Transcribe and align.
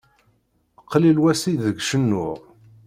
Qlil 0.91 1.17
wass 1.23 1.43
ideg 1.53 1.77
cennuɣ. 1.89 2.35